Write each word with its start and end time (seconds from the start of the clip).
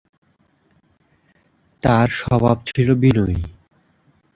তার 1.81 2.07
স্বভাব 2.11 2.57
ছিল 2.67 2.87
বিনয়ী। 2.93 3.39